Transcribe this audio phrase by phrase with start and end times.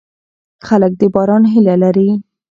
[0.67, 2.09] خلک د باران هیله لري.